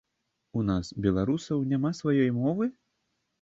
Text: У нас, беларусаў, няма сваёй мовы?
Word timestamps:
У 0.59 0.61
нас, 0.69 0.89
беларусаў, 1.05 1.61
няма 1.75 1.93
сваёй 1.99 2.33
мовы? 2.41 2.69